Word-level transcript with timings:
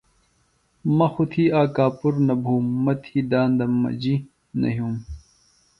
مہ 0.97 1.07
خوۡ 1.13 1.27
تھی 1.31 1.43
آک 1.59 1.69
کاپُر 1.75 2.13
نہ 2.27 2.35
بُھوم 2.43 2.65
مہ 2.83 2.93
تھی 3.03 3.19
داندم 3.31 3.71
مجیۡ 3.81 4.19
نہ 4.59 4.67
یُھوم 4.75 4.95